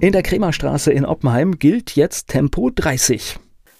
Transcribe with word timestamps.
In 0.00 0.12
der 0.12 0.22
Kremerstraße 0.22 0.90
in 0.90 1.04
Oppenheim 1.04 1.58
gilt 1.58 1.94
jetzt 1.94 2.28
Tempo 2.28 2.70
30. 2.74 3.36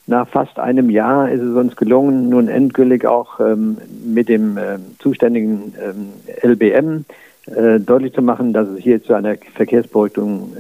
Nach 0.06 0.28
fast 0.28 0.58
einem 0.58 0.90
Jahr 0.90 1.30
ist 1.30 1.40
es 1.40 1.56
uns 1.56 1.76
gelungen, 1.76 2.28
nun 2.28 2.48
endgültig 2.48 3.06
auch 3.06 3.40
ähm, 3.40 3.78
mit 4.04 4.28
dem 4.28 4.58
äh, 4.58 4.78
zuständigen 4.98 5.72
ähm, 5.82 6.08
LBM 6.42 7.06
äh, 7.46 7.80
deutlich 7.80 8.12
zu 8.12 8.20
machen, 8.20 8.52
dass 8.52 8.68
es 8.68 8.80
hier 8.80 9.02
zu 9.02 9.14
einer 9.14 9.36
Verkehrsberuhigten, 9.54 10.52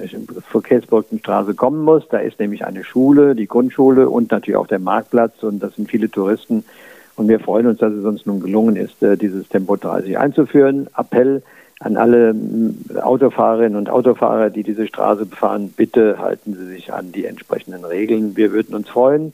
Verkehrsberuhigten 0.48 1.18
Straße 1.18 1.52
kommen 1.52 1.84
muss. 1.84 2.08
Da 2.08 2.20
ist 2.20 2.40
nämlich 2.40 2.64
eine 2.64 2.82
Schule, 2.82 3.34
die 3.34 3.46
Grundschule 3.46 4.08
und 4.08 4.30
natürlich 4.30 4.56
auch 4.56 4.66
der 4.66 4.78
Marktplatz 4.78 5.42
und 5.42 5.62
das 5.62 5.74
sind 5.74 5.90
viele 5.90 6.10
Touristen. 6.10 6.64
Und 7.16 7.28
wir 7.28 7.38
freuen 7.38 7.66
uns, 7.66 7.80
dass 7.80 7.92
es 7.92 8.06
uns 8.06 8.24
nun 8.24 8.40
gelungen 8.40 8.76
ist, 8.76 9.02
äh, 9.02 9.18
dieses 9.18 9.46
Tempo 9.50 9.76
30 9.76 10.16
einzuführen. 10.16 10.88
Appell 10.96 11.42
an 11.80 11.96
alle 11.96 12.34
Autofahrerinnen 13.00 13.76
und 13.76 13.88
Autofahrer, 13.88 14.50
die 14.50 14.62
diese 14.62 14.86
Straße 14.86 15.24
befahren, 15.24 15.70
bitte 15.74 16.18
halten 16.18 16.54
Sie 16.54 16.66
sich 16.66 16.92
an 16.92 17.10
die 17.10 17.24
entsprechenden 17.24 17.84
Regeln. 17.84 18.36
Wir 18.36 18.52
würden 18.52 18.74
uns 18.74 18.88
freuen. 18.88 19.32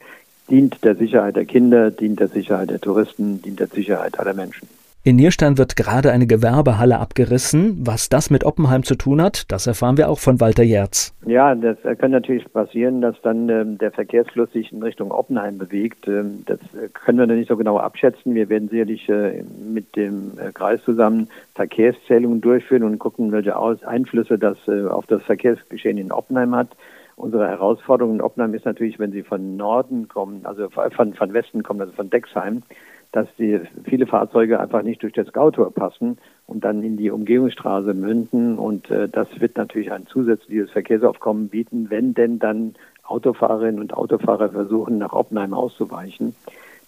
Dient 0.48 0.84
der 0.84 0.94
Sicherheit 0.94 1.34
der 1.34 1.44
Kinder, 1.44 1.90
dient 1.90 2.20
der 2.20 2.28
Sicherheit 2.28 2.70
der 2.70 2.80
Touristen, 2.80 3.42
dient 3.42 3.58
der 3.58 3.66
Sicherheit 3.66 4.20
aller 4.20 4.32
Menschen. 4.32 4.68
In 5.06 5.14
Nierstein 5.14 5.56
wird 5.56 5.76
gerade 5.76 6.10
eine 6.10 6.26
Gewerbehalle 6.26 6.98
abgerissen. 6.98 7.78
Was 7.86 8.08
das 8.08 8.28
mit 8.28 8.42
Oppenheim 8.42 8.82
zu 8.82 8.96
tun 8.96 9.22
hat, 9.22 9.44
das 9.52 9.68
erfahren 9.68 9.96
wir 9.96 10.08
auch 10.08 10.18
von 10.18 10.40
Walter 10.40 10.64
Jerz. 10.64 11.14
Ja, 11.24 11.54
das 11.54 11.76
kann 11.98 12.10
natürlich 12.10 12.52
passieren, 12.52 13.02
dass 13.02 13.14
dann 13.22 13.48
ähm, 13.48 13.78
der 13.78 13.92
Verkehrsfluss 13.92 14.50
sich 14.50 14.72
in 14.72 14.82
Richtung 14.82 15.12
Oppenheim 15.12 15.58
bewegt. 15.58 16.08
Ähm, 16.08 16.42
das 16.46 16.58
können 16.92 17.20
wir 17.20 17.28
noch 17.28 17.36
nicht 17.36 17.46
so 17.46 17.56
genau 17.56 17.78
abschätzen. 17.78 18.34
Wir 18.34 18.48
werden 18.48 18.68
sicherlich 18.68 19.08
äh, 19.08 19.44
mit 19.64 19.94
dem 19.94 20.32
äh, 20.38 20.50
Kreis 20.50 20.82
zusammen 20.82 21.28
Verkehrszählungen 21.54 22.40
durchführen 22.40 22.82
und 22.82 22.98
gucken, 22.98 23.30
welche 23.30 23.56
Aus 23.56 23.84
Einflüsse 23.84 24.40
das 24.40 24.58
äh, 24.66 24.88
auf 24.88 25.06
das 25.06 25.22
Verkehrsgeschehen 25.22 25.98
in 25.98 26.10
Oppenheim 26.10 26.56
hat. 26.56 26.70
Unsere 27.14 27.46
Herausforderung 27.46 28.16
in 28.16 28.20
Oppenheim 28.20 28.54
ist 28.54 28.66
natürlich, 28.66 28.98
wenn 28.98 29.12
Sie 29.12 29.22
von 29.22 29.56
Norden 29.56 30.08
kommen, 30.08 30.40
also 30.42 30.68
von, 30.68 31.14
von 31.14 31.32
Westen 31.32 31.62
kommen, 31.62 31.80
also 31.80 31.92
von 31.92 32.10
Dexheim, 32.10 32.64
dass 33.12 33.28
die 33.38 33.60
viele 33.84 34.06
Fahrzeuge 34.06 34.60
einfach 34.60 34.82
nicht 34.82 35.02
durch 35.02 35.12
das 35.12 35.32
Gautor 35.32 35.72
passen 35.72 36.18
und 36.46 36.64
dann 36.64 36.82
in 36.82 36.96
die 36.96 37.10
Umgehungsstraße 37.10 37.94
münden. 37.94 38.58
Und 38.58 38.90
äh, 38.90 39.08
das 39.08 39.28
wird 39.40 39.56
natürlich 39.56 39.92
ein 39.92 40.06
zusätzliches 40.06 40.70
Verkehrsaufkommen 40.70 41.48
bieten, 41.48 41.90
wenn 41.90 42.14
denn 42.14 42.38
dann 42.38 42.74
Autofahrerinnen 43.04 43.80
und 43.80 43.94
Autofahrer 43.94 44.50
versuchen, 44.50 44.98
nach 44.98 45.12
Oppenheim 45.12 45.54
auszuweichen. 45.54 46.34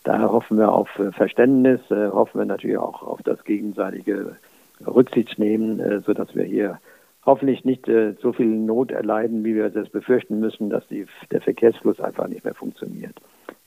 Daher 0.04 0.32
hoffen 0.32 0.58
wir 0.58 0.72
auf 0.72 0.98
äh, 0.98 1.12
Verständnis, 1.12 1.80
äh, 1.90 2.08
hoffen 2.10 2.40
wir 2.40 2.46
natürlich 2.46 2.78
auch 2.78 3.02
auf 3.02 3.22
das 3.22 3.44
gegenseitige 3.44 4.36
Rücksichtnehmen, 4.86 5.80
äh, 5.80 6.00
sodass 6.00 6.34
wir 6.34 6.44
hier 6.44 6.78
hoffentlich 7.26 7.64
nicht 7.64 7.88
äh, 7.88 8.14
so 8.22 8.32
viel 8.32 8.46
Not 8.46 8.90
erleiden, 8.90 9.44
wie 9.44 9.54
wir 9.54 9.68
das 9.70 9.88
befürchten 9.90 10.40
müssen, 10.40 10.70
dass 10.70 10.86
die, 10.88 11.06
der 11.30 11.40
Verkehrsfluss 11.40 12.00
einfach 12.00 12.28
nicht 12.28 12.44
mehr 12.44 12.54
funktioniert. 12.54 13.14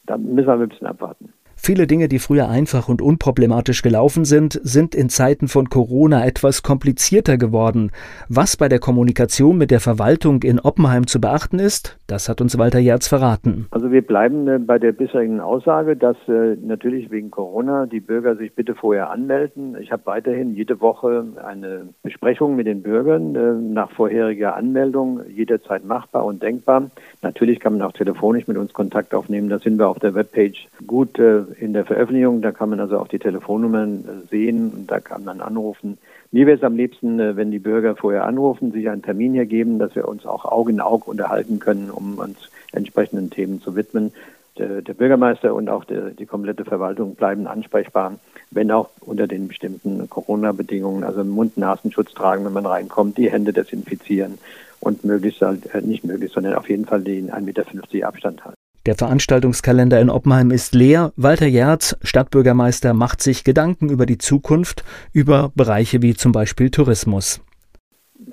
Da 0.05 0.17
müssen 0.17 0.47
wir 0.47 0.53
ein 0.53 0.69
bisschen 0.69 0.87
abwarten. 0.87 1.30
Viele 1.63 1.85
Dinge, 1.85 2.07
die 2.07 2.17
früher 2.17 2.49
einfach 2.49 2.89
und 2.89 3.03
unproblematisch 3.03 3.83
gelaufen 3.83 4.25
sind, 4.25 4.59
sind 4.63 4.95
in 4.95 5.09
Zeiten 5.09 5.47
von 5.47 5.69
Corona 5.69 6.25
etwas 6.25 6.63
komplizierter 6.63 7.37
geworden. 7.37 7.91
Was 8.29 8.57
bei 8.57 8.67
der 8.67 8.79
Kommunikation 8.79 9.59
mit 9.59 9.69
der 9.69 9.79
Verwaltung 9.79 10.41
in 10.41 10.59
Oppenheim 10.59 11.05
zu 11.05 11.21
beachten 11.21 11.59
ist, 11.59 11.99
das 12.07 12.29
hat 12.29 12.41
uns 12.41 12.57
Walter 12.57 12.79
Jerz 12.79 13.07
verraten. 13.07 13.67
Also 13.69 13.91
wir 13.91 14.01
bleiben 14.01 14.47
äh, 14.47 14.57
bei 14.57 14.79
der 14.79 14.91
bisherigen 14.91 15.39
Aussage, 15.39 15.95
dass 15.95 16.17
äh, 16.27 16.55
natürlich 16.63 17.11
wegen 17.11 17.29
Corona 17.29 17.85
die 17.85 17.99
Bürger 17.99 18.35
sich 18.37 18.55
bitte 18.55 18.73
vorher 18.73 19.11
anmelden. 19.11 19.77
Ich 19.79 19.91
habe 19.91 20.07
weiterhin 20.07 20.55
jede 20.55 20.81
Woche 20.81 21.27
eine 21.45 21.89
Besprechung 22.01 22.55
mit 22.55 22.65
den 22.65 22.81
Bürgern 22.81 23.35
äh, 23.35 23.53
nach 23.53 23.91
vorheriger 23.91 24.55
Anmeldung, 24.55 25.21
jederzeit 25.29 25.85
machbar 25.85 26.25
und 26.25 26.41
denkbar. 26.41 26.89
Natürlich 27.21 27.59
kann 27.59 27.77
man 27.77 27.83
auch 27.83 27.93
telefonisch 27.93 28.47
mit 28.47 28.57
uns 28.57 28.73
Kontakt 28.73 29.13
aufnehmen. 29.13 29.47
Da 29.47 29.59
sind 29.59 29.77
wir 29.77 29.87
auf 29.87 29.99
der 29.99 30.15
Webpage 30.15 30.67
gut 30.87 31.19
in 31.59 31.73
der 31.73 31.85
Veröffentlichung. 31.85 32.41
Da 32.41 32.51
kann 32.51 32.69
man 32.69 32.79
also 32.79 32.99
auch 32.99 33.07
die 33.07 33.19
Telefonnummern 33.19 34.05
äh, 34.05 34.27
sehen 34.29 34.71
und 34.71 34.91
da 34.91 34.99
kann 34.99 35.23
man 35.23 35.41
anrufen. 35.41 35.97
Mir 36.31 36.47
wäre 36.47 36.57
es 36.57 36.63
am 36.63 36.75
liebsten, 36.75 37.19
äh, 37.19 37.35
wenn 37.35 37.51
die 37.51 37.59
Bürger 37.59 37.95
vorher 37.95 38.25
anrufen, 38.25 38.71
sich 38.71 38.89
einen 38.89 39.01
Termin 39.01 39.33
hier 39.33 39.45
geben, 39.45 39.79
dass 39.79 39.95
wir 39.95 40.07
uns 40.07 40.25
auch 40.25 40.45
Auge 40.45 40.71
in 40.71 40.79
Auge 40.79 41.09
unterhalten 41.09 41.59
können, 41.59 41.89
um 41.89 42.19
uns 42.19 42.37
entsprechenden 42.71 43.29
Themen 43.29 43.61
zu 43.61 43.75
widmen. 43.75 44.11
Der, 44.57 44.81
der 44.81 44.93
Bürgermeister 44.93 45.55
und 45.55 45.69
auch 45.69 45.85
der, 45.85 46.11
die 46.11 46.25
komplette 46.25 46.65
Verwaltung 46.65 47.15
bleiben 47.15 47.47
ansprechbar, 47.47 48.19
wenn 48.51 48.69
auch 48.71 48.89
unter 48.99 49.27
den 49.27 49.47
bestimmten 49.47 50.09
Corona-Bedingungen, 50.09 51.03
also 51.03 51.23
Mund-Nasenschutz 51.23 52.13
tragen, 52.13 52.45
wenn 52.45 52.53
man 52.53 52.65
reinkommt, 52.65 53.17
die 53.17 53.31
Hände 53.31 53.53
desinfizieren 53.53 54.37
und 54.81 55.05
möglichst 55.05 55.41
halt, 55.41 55.73
äh, 55.73 55.81
nicht 55.81 56.03
möglichst, 56.03 56.35
sondern 56.35 56.55
auf 56.55 56.69
jeden 56.69 56.85
Fall 56.85 57.01
den 57.01 57.31
1,50 57.31 57.41
Meter 57.41 58.07
Abstand 58.07 58.43
halten. 58.43 58.60
Der 58.87 58.95
Veranstaltungskalender 58.95 60.01
in 60.01 60.09
Oppenheim 60.09 60.49
ist 60.49 60.73
leer. 60.73 61.11
Walter 61.15 61.45
Jerz, 61.45 61.95
Stadtbürgermeister, 62.01 62.95
macht 62.95 63.21
sich 63.21 63.43
Gedanken 63.43 63.89
über 63.89 64.07
die 64.07 64.17
Zukunft, 64.17 64.83
über 65.13 65.51
Bereiche 65.55 66.01
wie 66.01 66.15
zum 66.15 66.31
Beispiel 66.31 66.71
Tourismus. 66.71 67.41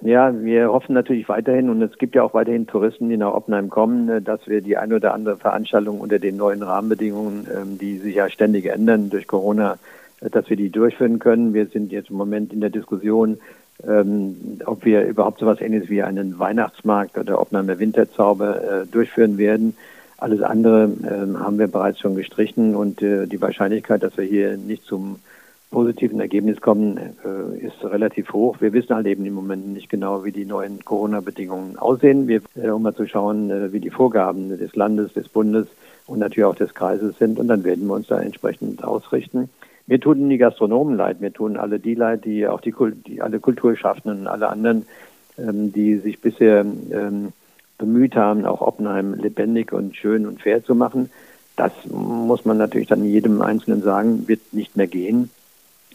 Ja, 0.02 0.32
wir 0.42 0.72
hoffen 0.72 0.94
natürlich 0.94 1.28
weiterhin, 1.28 1.68
und 1.68 1.82
es 1.82 1.98
gibt 1.98 2.14
ja 2.14 2.22
auch 2.22 2.32
weiterhin 2.32 2.66
Touristen, 2.66 3.10
die 3.10 3.18
nach 3.18 3.34
Oppenheim 3.34 3.68
kommen, 3.68 4.08
äh, 4.08 4.22
dass 4.22 4.46
wir 4.46 4.62
die 4.62 4.78
eine 4.78 4.96
oder 4.96 5.12
andere 5.12 5.36
Veranstaltung 5.36 6.00
unter 6.00 6.18
den 6.18 6.38
neuen 6.38 6.62
Rahmenbedingungen, 6.62 7.46
ähm, 7.54 7.78
die 7.78 7.98
sich 7.98 8.14
ja 8.14 8.30
ständig 8.30 8.66
ändern 8.66 9.10
durch 9.10 9.26
Corona, 9.26 9.76
äh, 10.22 10.30
dass 10.30 10.48
wir 10.48 10.56
die 10.56 10.70
durchführen 10.70 11.18
können. 11.18 11.52
Wir 11.52 11.66
sind 11.66 11.92
jetzt 11.92 12.08
im 12.08 12.16
Moment 12.16 12.54
in 12.54 12.60
der 12.60 12.70
Diskussion, 12.70 13.38
ähm, 13.86 14.60
ob 14.64 14.84
wir 14.84 15.04
überhaupt 15.04 15.40
so 15.40 15.46
etwas 15.46 15.60
Ähnliches 15.60 15.90
wie 15.90 16.02
einen 16.02 16.38
Weihnachtsmarkt 16.38 17.18
oder 17.18 17.40
Oppenheimer 17.40 17.78
Winterzauber 17.78 18.82
äh, 18.82 18.86
durchführen 18.86 19.36
werden. 19.36 19.74
Alles 20.18 20.42
andere 20.42 20.90
äh, 21.04 21.38
haben 21.38 21.58
wir 21.58 21.68
bereits 21.68 22.00
schon 22.00 22.16
gestrichen 22.16 22.74
und 22.74 23.00
äh, 23.02 23.26
die 23.26 23.40
Wahrscheinlichkeit, 23.40 24.02
dass 24.02 24.16
wir 24.16 24.24
hier 24.24 24.56
nicht 24.56 24.84
zum 24.84 25.20
positiven 25.70 26.18
Ergebnis 26.18 26.60
kommen, 26.60 26.98
äh, 26.98 27.58
ist 27.64 27.84
relativ 27.84 28.32
hoch. 28.32 28.56
Wir 28.60 28.72
wissen 28.72 28.96
halt 28.96 29.06
eben 29.06 29.24
im 29.26 29.34
Moment 29.34 29.68
nicht 29.68 29.88
genau, 29.88 30.24
wie 30.24 30.32
die 30.32 30.44
neuen 30.44 30.84
Corona-Bedingungen 30.84 31.78
aussehen. 31.78 32.26
Wir, 32.26 32.40
äh, 32.56 32.70
um 32.70 32.82
mal 32.82 32.94
zu 32.94 33.06
schauen, 33.06 33.50
äh, 33.50 33.72
wie 33.72 33.80
die 33.80 33.90
Vorgaben 33.90 34.48
des 34.48 34.74
Landes, 34.74 35.12
des 35.12 35.28
Bundes 35.28 35.68
und 36.06 36.18
natürlich 36.18 36.46
auch 36.46 36.56
des 36.56 36.74
Kreises 36.74 37.16
sind 37.18 37.38
und 37.38 37.48
dann 37.48 37.64
werden 37.64 37.86
wir 37.86 37.94
uns 37.94 38.08
da 38.08 38.20
entsprechend 38.20 38.82
ausrichten. 38.82 39.50
Mir 39.86 40.00
tun 40.00 40.28
die 40.28 40.38
Gastronomen 40.38 40.96
leid, 40.96 41.20
mir 41.20 41.32
tun 41.32 41.56
alle 41.56 41.78
die 41.78 41.94
leid, 41.94 42.24
die 42.24 42.46
auch 42.46 42.60
die, 42.60 42.74
die 43.06 43.22
alle 43.22 43.38
Kulturschaffenden 43.38 44.22
und 44.22 44.26
alle 44.26 44.48
anderen, 44.48 44.86
ähm, 45.38 45.72
die 45.72 45.96
sich 45.98 46.20
bisher 46.20 46.60
ähm, 46.60 47.32
bemüht 47.78 48.16
haben, 48.16 48.44
auch 48.44 48.60
Oppenheim 48.60 49.14
lebendig 49.14 49.72
und 49.72 49.96
schön 49.96 50.26
und 50.26 50.42
fair 50.42 50.64
zu 50.64 50.74
machen. 50.74 51.10
Das 51.56 51.72
muss 51.90 52.44
man 52.44 52.58
natürlich 52.58 52.88
dann 52.88 53.04
jedem 53.04 53.40
Einzelnen 53.40 53.82
sagen, 53.82 54.28
wird 54.28 54.52
nicht 54.52 54.76
mehr 54.76 54.86
gehen. 54.86 55.30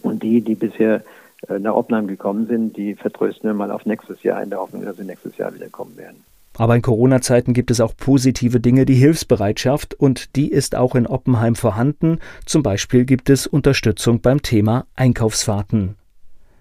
Und 0.01 0.23
die, 0.23 0.41
die 0.41 0.55
bisher 0.55 1.03
äh, 1.47 1.59
nach 1.59 1.75
Oppenheim 1.75 2.07
gekommen 2.07 2.47
sind, 2.47 2.75
die 2.75 2.95
vertrösten 2.95 3.49
wir 3.49 3.53
mal 3.53 3.71
auf 3.71 3.85
nächstes 3.85 4.23
Jahr 4.23 4.41
in 4.43 4.49
der 4.49 4.59
Hoffnung, 4.59 4.83
dass 4.83 4.97
sie 4.97 5.05
nächstes 5.05 5.37
Jahr 5.37 5.53
wieder 5.53 5.69
kommen 5.69 5.95
werden. 5.97 6.23
Aber 6.55 6.75
in 6.75 6.81
Corona-Zeiten 6.81 7.53
gibt 7.53 7.71
es 7.71 7.81
auch 7.81 7.95
positive 7.95 8.59
Dinge, 8.59 8.85
die 8.85 8.93
Hilfsbereitschaft, 8.93 9.95
und 9.95 10.35
die 10.35 10.49
ist 10.49 10.75
auch 10.75 10.93
in 10.93 11.07
Oppenheim 11.07 11.55
vorhanden. 11.55 12.19
Zum 12.45 12.61
Beispiel 12.61 13.05
gibt 13.05 13.29
es 13.29 13.47
Unterstützung 13.47 14.21
beim 14.21 14.41
Thema 14.41 14.85
Einkaufsfahrten. 14.95 15.95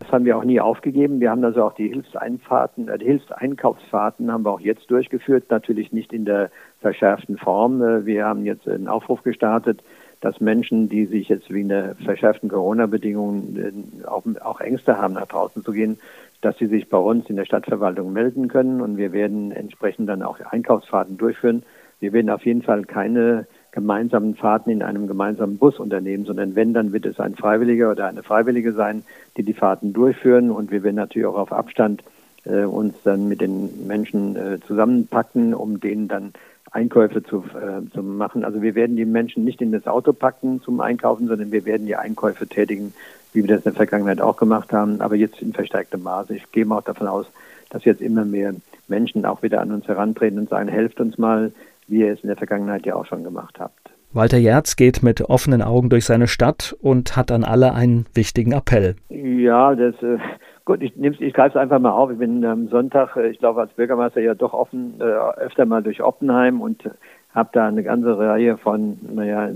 Das 0.02 0.10
haben 0.10 0.24
wir 0.24 0.36
auch 0.36 0.42
nie 0.42 0.58
aufgegeben. 0.58 1.20
Wir 1.20 1.30
haben 1.30 1.44
also 1.44 1.62
auch 1.62 1.74
die 1.74 1.86
Hilfseinfahrten, 1.86 2.88
äh, 2.88 2.98
die 2.98 3.04
Hilfseinkaufsfahrten 3.04 4.32
haben 4.32 4.44
wir 4.44 4.50
auch 4.50 4.60
jetzt 4.60 4.90
durchgeführt, 4.90 5.44
natürlich 5.48 5.92
nicht 5.92 6.12
in 6.12 6.24
der 6.24 6.50
verschärften 6.80 7.38
Form. 7.38 7.80
Äh, 7.80 8.04
wir 8.04 8.24
haben 8.24 8.44
jetzt 8.44 8.66
einen 8.66 8.88
Aufruf 8.88 9.22
gestartet, 9.22 9.80
dass 10.20 10.40
Menschen, 10.40 10.88
die 10.88 11.06
sich 11.06 11.28
jetzt 11.28 11.52
wegen 11.52 11.68
der 11.68 11.94
verschärften 12.04 12.48
Corona-Bedingungen 12.48 14.02
äh, 14.02 14.06
auch, 14.08 14.24
auch 14.42 14.60
Ängste 14.60 14.98
haben, 14.98 15.14
nach 15.14 15.28
draußen 15.28 15.62
zu 15.62 15.70
gehen, 15.70 16.00
dass 16.40 16.58
sie 16.58 16.66
sich 16.66 16.88
bei 16.88 16.98
uns 16.98 17.30
in 17.30 17.36
der 17.36 17.44
Stadtverwaltung 17.44 18.12
melden 18.12 18.48
können 18.48 18.80
und 18.80 18.96
wir 18.96 19.12
werden 19.12 19.52
entsprechend 19.52 20.08
dann 20.08 20.24
auch 20.24 20.40
Einkaufsfahrten 20.40 21.16
durchführen. 21.16 21.62
Wir 22.00 22.12
werden 22.12 22.30
auf 22.30 22.44
jeden 22.44 22.62
Fall 22.62 22.82
keine 22.86 23.46
gemeinsamen 23.72 24.34
Fahrten 24.34 24.70
in 24.70 24.82
einem 24.82 25.06
gemeinsamen 25.06 25.58
Bus 25.58 25.78
unternehmen, 25.78 26.24
sondern 26.24 26.54
wenn, 26.54 26.74
dann 26.74 26.92
wird 26.92 27.06
es 27.06 27.18
ein 27.18 27.34
Freiwilliger 27.34 27.90
oder 27.90 28.06
eine 28.06 28.22
Freiwillige 28.22 28.72
sein, 28.72 29.02
die 29.36 29.42
die 29.42 29.54
Fahrten 29.54 29.92
durchführen 29.92 30.50
und 30.50 30.70
wir 30.70 30.82
werden 30.82 30.96
natürlich 30.96 31.26
auch 31.26 31.38
auf 31.38 31.52
Abstand 31.52 32.02
äh, 32.44 32.64
uns 32.64 32.94
dann 33.02 33.28
mit 33.28 33.40
den 33.40 33.86
Menschen 33.86 34.36
äh, 34.36 34.58
zusammenpacken, 34.66 35.54
um 35.54 35.80
denen 35.80 36.06
dann 36.06 36.32
Einkäufe 36.70 37.22
zu, 37.22 37.44
äh, 37.54 37.90
zu 37.92 38.02
machen. 38.02 38.44
Also 38.44 38.62
wir 38.62 38.74
werden 38.74 38.96
die 38.96 39.04
Menschen 39.04 39.44
nicht 39.44 39.60
in 39.60 39.72
das 39.72 39.86
Auto 39.86 40.12
packen 40.12 40.60
zum 40.62 40.80
Einkaufen, 40.80 41.26
sondern 41.28 41.50
wir 41.52 41.64
werden 41.64 41.86
die 41.86 41.96
Einkäufe 41.96 42.46
tätigen, 42.46 42.94
wie 43.32 43.42
wir 43.42 43.48
das 43.48 43.58
in 43.58 43.64
der 43.64 43.74
Vergangenheit 43.74 44.20
auch 44.20 44.36
gemacht 44.36 44.72
haben, 44.72 45.00
aber 45.00 45.16
jetzt 45.16 45.40
in 45.40 45.52
verstärktem 45.52 46.02
Maße. 46.02 46.34
Ich 46.34 46.50
gehe 46.52 46.64
mal 46.66 46.78
auch 46.78 46.84
davon 46.84 47.06
aus, 47.06 47.26
dass 47.70 47.84
jetzt 47.84 48.02
immer 48.02 48.24
mehr 48.24 48.54
Menschen 48.88 49.24
auch 49.24 49.42
wieder 49.42 49.60
an 49.60 49.72
uns 49.72 49.88
herantreten 49.88 50.38
und 50.38 50.50
sagen, 50.50 50.68
helft 50.68 51.00
uns 51.00 51.16
mal, 51.16 51.52
wie 51.88 52.00
ihr 52.00 52.12
es 52.12 52.20
in 52.20 52.28
der 52.28 52.36
Vergangenheit 52.36 52.86
ja 52.86 52.94
auch 52.94 53.06
schon 53.06 53.24
gemacht 53.24 53.56
habt. 53.58 53.92
Walter 54.14 54.36
Jerz 54.36 54.76
geht 54.76 55.02
mit 55.02 55.22
offenen 55.22 55.62
Augen 55.62 55.88
durch 55.88 56.04
seine 56.04 56.28
Stadt 56.28 56.76
und 56.82 57.16
hat 57.16 57.30
an 57.30 57.44
alle 57.44 57.72
einen 57.72 58.04
wichtigen 58.12 58.52
Appell. 58.52 58.96
Ja, 59.08 59.74
das 59.74 59.94
äh, 60.02 60.18
gut, 60.66 60.82
ich, 60.82 60.92
ich 61.00 61.32
greife 61.32 61.56
es 61.56 61.62
einfach 61.62 61.78
mal 61.78 61.92
auf. 61.92 62.10
Ich 62.10 62.18
bin 62.18 62.44
am 62.44 62.68
Sonntag, 62.68 63.16
äh, 63.16 63.28
ich 63.28 63.38
glaube 63.38 63.62
als 63.62 63.72
Bürgermeister 63.72 64.20
ja 64.20 64.34
doch 64.34 64.52
offen, 64.52 64.94
äh, 65.00 65.04
öfter 65.04 65.64
mal 65.64 65.82
durch 65.82 66.02
Oppenheim 66.02 66.60
und 66.60 66.90
habe 67.34 67.48
da 67.52 67.68
eine 67.68 67.82
ganze 67.82 68.18
Reihe 68.18 68.58
von, 68.58 68.98
naja, 69.14 69.48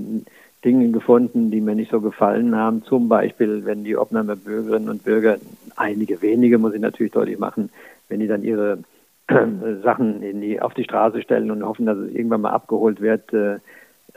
Dingen 0.64 0.92
gefunden, 0.92 1.50
die 1.50 1.60
mir 1.60 1.74
nicht 1.74 1.90
so 1.90 2.00
gefallen 2.00 2.56
haben. 2.56 2.82
Zum 2.82 3.08
Beispiel, 3.08 3.64
wenn 3.66 3.84
die 3.84 3.96
Oppenheimer 3.96 4.36
Bürgerinnen 4.36 4.88
und 4.88 5.04
Bürger, 5.04 5.36
einige 5.76 6.22
wenige 6.22 6.58
muss 6.58 6.74
ich 6.74 6.80
natürlich 6.80 7.12
deutlich 7.12 7.38
machen, 7.38 7.70
wenn 8.08 8.20
die 8.20 8.26
dann 8.26 8.42
ihre 8.42 8.78
Sachen 9.82 10.20
die, 10.40 10.60
auf 10.60 10.74
die 10.74 10.84
Straße 10.84 11.22
stellen 11.22 11.50
und 11.50 11.64
hoffen, 11.64 11.86
dass 11.86 11.98
es 11.98 12.14
irgendwann 12.14 12.42
mal 12.42 12.50
abgeholt 12.50 13.00
wird. 13.00 13.32
Äh, 13.32 13.54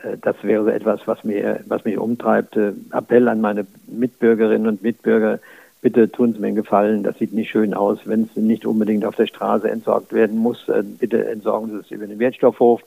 äh, 0.02 0.16
das 0.20 0.36
wäre 0.42 0.64
so 0.64 0.70
etwas, 0.70 1.00
was, 1.06 1.24
mir, 1.24 1.60
was 1.66 1.84
mich 1.84 1.98
umtreibt. 1.98 2.56
Äh, 2.56 2.72
Appell 2.92 3.28
an 3.28 3.40
meine 3.40 3.66
Mitbürgerinnen 3.88 4.68
und 4.68 4.82
Mitbürger, 4.82 5.40
bitte 5.82 6.10
tun 6.10 6.32
Sie 6.32 6.40
mir 6.40 6.48
einen 6.48 6.56
Gefallen, 6.56 7.02
das 7.02 7.18
sieht 7.18 7.32
nicht 7.32 7.50
schön 7.50 7.74
aus. 7.74 8.00
Wenn 8.04 8.22
es 8.24 8.36
nicht 8.36 8.66
unbedingt 8.66 9.04
auf 9.04 9.16
der 9.16 9.26
Straße 9.26 9.68
entsorgt 9.70 10.12
werden 10.12 10.38
muss, 10.38 10.70
bitte 10.98 11.26
entsorgen 11.26 11.70
Sie 11.70 11.78
es 11.78 11.90
über 11.90 12.06
den 12.06 12.18
Wertstoffhof. 12.18 12.82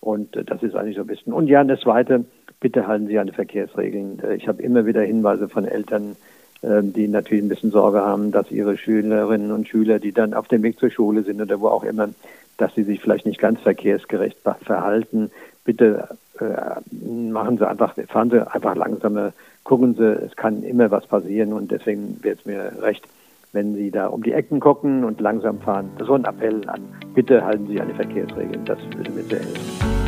Und 0.00 0.36
das 0.48 0.62
ist 0.62 0.76
eigentlich 0.76 0.96
so 0.96 1.02
ein 1.02 1.08
bisschen. 1.08 1.32
Und 1.32 1.48
ja, 1.48 1.62
das 1.62 1.80
Zweite, 1.80 2.24
bitte 2.60 2.86
halten 2.86 3.08
Sie 3.08 3.18
an 3.18 3.26
die 3.26 3.34
Verkehrsregeln. 3.34 4.22
Ich 4.36 4.48
habe 4.48 4.62
immer 4.62 4.86
wieder 4.86 5.02
Hinweise 5.02 5.48
von 5.48 5.66
Eltern, 5.66 6.16
die 6.62 7.08
natürlich 7.08 7.42
ein 7.42 7.48
bisschen 7.48 7.70
Sorge 7.70 8.00
haben, 8.00 8.32
dass 8.32 8.50
ihre 8.50 8.76
Schülerinnen 8.76 9.50
und 9.50 9.66
Schüler, 9.66 9.98
die 9.98 10.12
dann 10.12 10.34
auf 10.34 10.48
dem 10.48 10.62
Weg 10.62 10.78
zur 10.78 10.90
Schule 10.90 11.22
sind 11.22 11.40
oder 11.40 11.60
wo 11.60 11.68
auch 11.68 11.84
immer, 11.84 12.10
dass 12.58 12.74
sie 12.74 12.82
sich 12.82 13.00
vielleicht 13.00 13.24
nicht 13.24 13.40
ganz 13.40 13.60
verkehrsgerecht 13.60 14.36
verhalten. 14.62 15.30
Bitte 15.64 16.08
äh, 16.38 16.80
machen 17.02 17.58
Sie 17.58 17.66
einfach, 17.66 17.94
fahren 18.08 18.30
Sie 18.30 18.46
einfach 18.54 18.74
langsamer, 18.74 19.32
gucken 19.64 19.94
Sie, 19.94 20.04
es 20.04 20.36
kann 20.36 20.62
immer 20.62 20.90
was 20.90 21.06
passieren 21.06 21.52
und 21.52 21.70
deswegen 21.70 22.18
wäre 22.22 22.36
es 22.36 22.44
mir 22.44 22.72
recht, 22.82 23.06
wenn 23.52 23.74
Sie 23.74 23.90
da 23.90 24.08
um 24.08 24.22
die 24.22 24.32
Ecken 24.32 24.60
gucken 24.60 25.04
und 25.04 25.20
langsam 25.20 25.60
fahren. 25.60 25.90
So 26.04 26.14
ein 26.14 26.24
Appell 26.24 26.68
an. 26.68 26.82
Bitte 27.14 27.44
halten 27.44 27.66
Sie 27.68 27.80
an 27.80 27.88
die 27.88 27.94
Verkehrsregeln. 27.94 28.64
Das 28.64 28.78
würde 28.96 29.10
mir 29.10 29.22
sehr 29.24 29.40
helfen. 29.40 30.00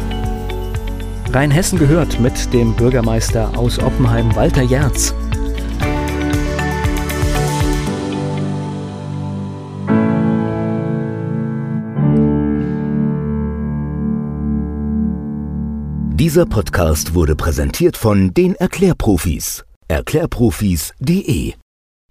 Rheinhessen 1.33 1.79
gehört 1.79 2.21
mit 2.21 2.53
dem 2.53 2.77
Bürgermeister 2.77 3.57
aus 3.57 3.79
Oppenheim, 3.79 4.37
Walter 4.37 4.63
Jerz. 4.63 5.15
Dieser 16.33 16.47
Podcast 16.47 17.13
wurde 17.13 17.37
präsentiert 17.37 17.99
von 17.99 18.33
den 18.33 18.55
Erklärprofis. 18.55 19.67
Erklärprofis.de 19.89 21.53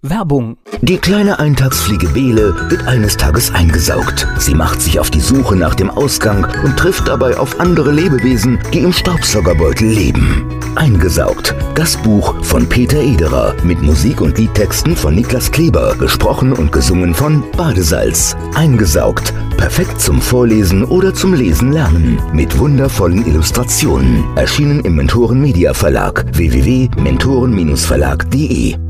Werbung. 0.00 0.58
Die 0.80 0.98
kleine 0.98 1.40
Eintagsfliege 1.40 2.06
Bele 2.06 2.54
wird 2.70 2.86
eines 2.86 3.16
Tages 3.16 3.52
eingesaugt. 3.52 4.28
Sie 4.38 4.54
macht 4.54 4.80
sich 4.80 5.00
auf 5.00 5.10
die 5.10 5.18
Suche 5.18 5.56
nach 5.56 5.74
dem 5.74 5.90
Ausgang 5.90 6.46
und 6.62 6.76
trifft 6.76 7.08
dabei 7.08 7.36
auf 7.36 7.58
andere 7.58 7.90
Lebewesen, 7.90 8.60
die 8.72 8.84
im 8.84 8.92
Staubsaugerbeutel 8.92 9.88
leben. 9.88 10.61
Eingesaugt. 10.76 11.54
Das 11.74 11.96
Buch 11.96 12.34
von 12.42 12.68
Peter 12.68 13.00
Ederer 13.00 13.54
mit 13.62 13.80
Musik 13.82 14.20
und 14.20 14.38
Liedtexten 14.38 14.94
von 14.96 15.14
Niklas 15.14 15.50
Kleber, 15.50 15.94
gesprochen 15.96 16.52
und 16.52 16.70
gesungen 16.72 17.14
von 17.14 17.42
Badesalz. 17.56 18.36
Eingesaugt. 18.54 19.32
Perfekt 19.56 19.98
zum 20.00 20.20
Vorlesen 20.20 20.84
oder 20.84 21.14
zum 21.14 21.34
Lesen 21.34 21.72
lernen. 21.72 22.20
Mit 22.32 22.58
wundervollen 22.58 23.24
Illustrationen. 23.26 24.24
Erschienen 24.36 24.80
im 24.80 24.96
Mentoren 24.96 25.40
Media 25.40 25.72
Verlag 25.74 26.24
www.mentoren-verlag.de 26.32 28.81